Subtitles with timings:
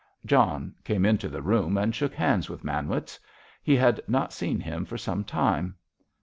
[0.25, 3.19] John came into the room and shook hands with Manwitz.
[3.61, 5.75] He had not seen him for some time.